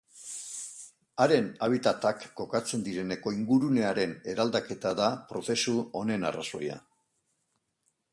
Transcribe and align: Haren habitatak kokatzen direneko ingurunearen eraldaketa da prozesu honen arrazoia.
Haren 1.25 1.49
habitatak 1.65 2.23
kokatzen 2.39 2.85
direneko 2.87 3.33
ingurunearen 3.35 4.15
eraldaketa 4.33 4.95
da 5.01 5.11
prozesu 5.33 5.77
honen 6.01 6.27
arrazoia. 6.31 6.79